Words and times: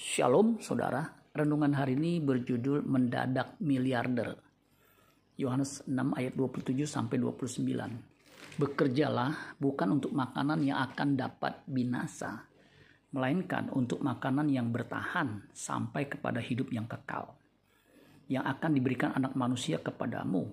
Shalom 0.00 0.56
saudara, 0.64 1.04
renungan 1.36 1.76
hari 1.76 1.92
ini 1.92 2.24
berjudul 2.24 2.88
Mendadak 2.88 3.60
Miliarder. 3.60 4.32
Yohanes 5.36 5.84
6 5.84 6.16
ayat 6.16 6.32
27 6.40 6.88
sampai 6.88 7.20
29. 7.20 7.68
Bekerjalah 8.56 9.60
bukan 9.60 10.00
untuk 10.00 10.16
makanan 10.16 10.64
yang 10.64 10.80
akan 10.88 11.20
dapat 11.20 11.60
binasa, 11.68 12.48
melainkan 13.12 13.68
untuk 13.76 14.00
makanan 14.00 14.48
yang 14.48 14.72
bertahan 14.72 15.44
sampai 15.52 16.08
kepada 16.08 16.40
hidup 16.40 16.72
yang 16.72 16.88
kekal. 16.88 17.36
Yang 18.24 18.56
akan 18.56 18.70
diberikan 18.72 19.12
anak 19.12 19.36
manusia 19.36 19.84
kepadamu, 19.84 20.48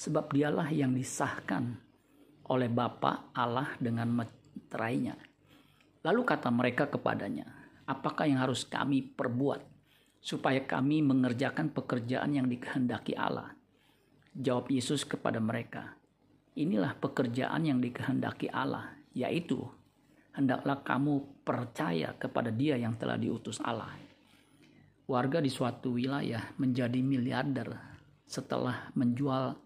sebab 0.00 0.32
dialah 0.32 0.72
yang 0.72 0.96
disahkan 0.96 1.76
oleh 2.48 2.72
Bapa 2.72 3.36
Allah 3.36 3.68
dengan 3.76 4.24
meterainya. 4.24 5.12
Lalu 6.08 6.24
kata 6.24 6.48
mereka 6.48 6.88
kepadanya, 6.88 7.57
apakah 7.88 8.28
yang 8.28 8.44
harus 8.44 8.68
kami 8.68 9.00
perbuat 9.00 9.64
supaya 10.20 10.60
kami 10.68 11.00
mengerjakan 11.00 11.72
pekerjaan 11.72 12.36
yang 12.36 12.44
dikehendaki 12.44 13.16
Allah? 13.16 13.56
Jawab 14.36 14.68
Yesus 14.68 15.08
kepada 15.08 15.40
mereka, 15.40 15.96
inilah 16.52 16.92
pekerjaan 17.00 17.64
yang 17.64 17.80
dikehendaki 17.80 18.52
Allah, 18.52 18.92
yaitu 19.16 19.64
hendaklah 20.36 20.84
kamu 20.84 21.42
percaya 21.42 22.12
kepada 22.14 22.52
dia 22.52 22.76
yang 22.76 22.94
telah 23.00 23.16
diutus 23.16 23.58
Allah. 23.64 23.90
Warga 25.08 25.40
di 25.40 25.48
suatu 25.48 25.96
wilayah 25.96 26.52
menjadi 26.60 27.00
miliarder 27.00 27.72
setelah 28.28 28.92
menjual 28.92 29.56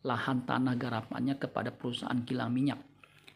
lahan 0.00 0.48
tanah 0.48 0.74
garapannya 0.80 1.36
kepada 1.36 1.68
perusahaan 1.68 2.24
kilang 2.24 2.50
minyak 2.56 2.80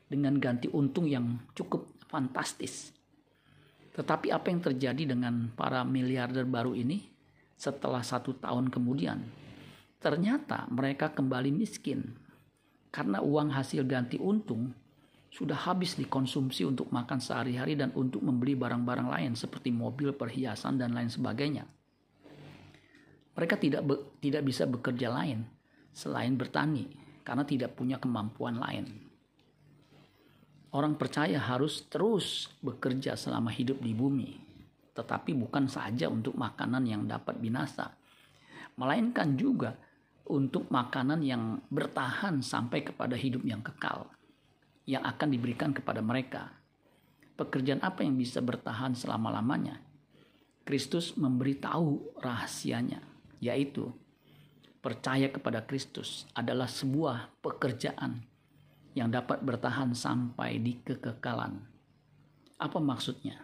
dengan 0.09 0.41
ganti 0.41 0.73
untung 0.73 1.05
yang 1.07 1.39
cukup 1.53 1.87
fantastis. 2.09 3.00
Tetapi 3.91 4.31
apa 4.31 4.47
yang 4.51 4.63
terjadi 4.63 5.15
dengan 5.15 5.51
para 5.55 5.83
miliarder 5.83 6.47
baru 6.47 6.79
ini 6.79 7.03
setelah 7.59 8.01
satu 8.07 8.39
tahun 8.39 8.71
kemudian? 8.71 9.19
Ternyata 10.01 10.71
mereka 10.73 11.13
kembali 11.13 11.53
miskin 11.53 12.17
karena 12.89 13.21
uang 13.21 13.53
hasil 13.53 13.85
ganti 13.85 14.17
untung 14.17 14.73
sudah 15.31 15.55
habis 15.55 15.95
dikonsumsi 15.95 16.67
untuk 16.67 16.91
makan 16.91 17.23
sehari-hari 17.23 17.79
dan 17.79 17.95
untuk 17.95 18.19
membeli 18.19 18.59
barang-barang 18.59 19.09
lain 19.15 19.33
seperti 19.39 19.71
mobil, 19.71 20.11
perhiasan, 20.11 20.75
dan 20.75 20.91
lain 20.91 21.07
sebagainya. 21.07 21.71
Mereka 23.39 23.55
tidak 23.63 23.83
be, 23.87 23.95
tidak 24.19 24.43
bisa 24.43 24.67
bekerja 24.67 25.07
lain 25.07 25.47
selain 25.95 26.35
bertani 26.35 26.91
karena 27.23 27.47
tidak 27.47 27.79
punya 27.79 28.03
kemampuan 28.03 28.59
lain. 28.59 29.10
Orang 30.71 30.95
percaya 30.95 31.43
harus 31.43 31.83
terus 31.91 32.47
bekerja 32.63 33.19
selama 33.19 33.51
hidup 33.51 33.83
di 33.83 33.91
bumi, 33.91 34.39
tetapi 34.95 35.35
bukan 35.35 35.67
saja 35.67 36.07
untuk 36.07 36.39
makanan 36.39 36.87
yang 36.87 37.03
dapat 37.11 37.43
binasa, 37.43 37.91
melainkan 38.79 39.35
juga 39.35 39.75
untuk 40.31 40.71
makanan 40.71 41.27
yang 41.27 41.59
bertahan 41.67 42.39
sampai 42.39 42.87
kepada 42.87 43.19
hidup 43.19 43.43
yang 43.43 43.59
kekal, 43.67 44.07
yang 44.87 45.03
akan 45.03 45.35
diberikan 45.35 45.75
kepada 45.75 45.99
mereka. 45.99 46.55
Pekerjaan 47.35 47.83
apa 47.83 48.07
yang 48.07 48.15
bisa 48.15 48.39
bertahan 48.39 48.95
selama-lamanya? 48.95 49.83
Kristus 50.63 51.19
memberitahu 51.19 52.23
rahasianya, 52.23 53.03
yaitu 53.43 53.91
percaya 54.79 55.27
kepada 55.35 55.67
Kristus 55.67 56.31
adalah 56.31 56.71
sebuah 56.71 57.43
pekerjaan 57.43 58.23
yang 58.95 59.11
dapat 59.11 59.43
bertahan 59.43 59.95
sampai 59.95 60.59
di 60.59 60.83
kekekalan. 60.83 61.61
Apa 62.61 62.79
maksudnya? 62.83 63.39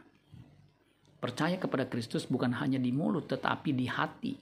Percaya 1.17 1.57
kepada 1.57 1.89
Kristus 1.89 2.29
bukan 2.29 2.53
hanya 2.61 2.77
di 2.77 2.93
mulut 2.93 3.27
tetapi 3.27 3.73
di 3.73 3.89
hati, 3.89 4.37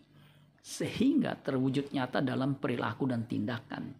sehingga 0.58 1.38
terwujud 1.38 1.92
nyata 1.94 2.24
dalam 2.24 2.58
perilaku 2.58 3.06
dan 3.06 3.29
tindakan. 3.29 3.95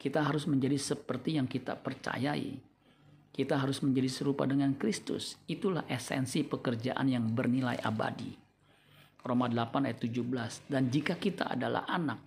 Kita 0.00 0.24
harus 0.24 0.50
menjadi 0.50 0.78
seperti 0.78 1.38
yang 1.38 1.46
kita 1.46 1.78
percayai. 1.78 2.58
Kita 3.32 3.54
harus 3.54 3.80
menjadi 3.86 4.10
serupa 4.10 4.44
dengan 4.44 4.74
Kristus. 4.74 5.38
Itulah 5.46 5.86
esensi 5.86 6.42
pekerjaan 6.42 7.06
yang 7.06 7.30
bernilai 7.30 7.78
abadi. 7.78 8.34
Roma 9.22 9.46
8 9.46 9.86
ayat 9.86 10.02
17. 10.02 10.66
Dan 10.66 10.90
jika 10.90 11.14
kita 11.14 11.54
adalah 11.54 11.86
anak, 11.86 12.18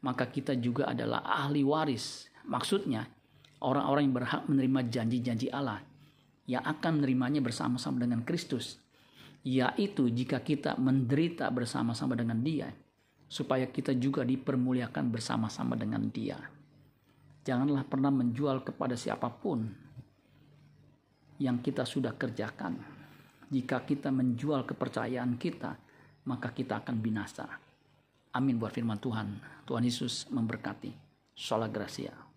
maka 0.00 0.32
kita 0.32 0.56
juga 0.56 0.88
adalah 0.88 1.20
ahli 1.22 1.60
waris. 1.60 2.32
Maksudnya, 2.48 3.04
orang-orang 3.60 4.08
yang 4.08 4.16
berhak 4.16 4.42
menerima 4.48 4.80
janji-janji 4.88 5.48
Allah 5.52 5.84
yang 6.48 6.64
akan 6.64 7.00
menerimanya 7.00 7.38
bersama-sama 7.44 8.02
dengan 8.02 8.24
Kristus. 8.24 8.80
Yaitu 9.40 10.12
jika 10.12 10.44
kita 10.44 10.76
menderita 10.76 11.48
bersama-sama 11.48 12.12
dengan 12.12 12.44
dia 12.44 12.68
supaya 13.24 13.64
kita 13.64 13.96
juga 13.96 14.20
dipermuliakan 14.20 15.08
bersama-sama 15.08 15.80
dengan 15.80 16.12
dia. 16.12 16.36
Janganlah 17.40 17.88
pernah 17.88 18.12
menjual 18.12 18.60
kepada 18.68 19.00
siapa 19.00 19.32
pun 19.32 19.64
yang 21.40 21.64
kita 21.64 21.88
sudah 21.88 22.12
kerjakan. 22.20 22.76
Jika 23.48 23.82
kita 23.88 24.12
menjual 24.12 24.68
kepercayaan 24.68 25.40
kita 25.40 25.72
maka 26.28 26.52
kita 26.52 26.84
akan 26.84 27.00
binasa. 27.00 27.48
Amin 28.36 28.60
buat 28.60 28.76
firman 28.76 29.00
Tuhan. 29.00 29.40
Tuhan 29.64 29.82
Yesus 29.88 30.28
memberkati. 30.28 30.92
Sholah 31.32 31.72
Gracia 31.72 32.29